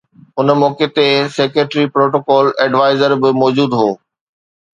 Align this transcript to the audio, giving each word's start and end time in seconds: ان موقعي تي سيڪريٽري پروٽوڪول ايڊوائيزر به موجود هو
ان 0.39 0.47
موقعي 0.61 0.87
تي 0.95 1.03
سيڪريٽري 1.35 1.83
پروٽوڪول 1.97 2.45
ايڊوائيزر 2.65 3.15
به 3.21 3.37
موجود 3.43 3.71
هو 3.83 3.89